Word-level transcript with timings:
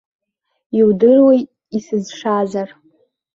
Иудыруеи 0.79 1.41
исызшазар! 1.77 2.69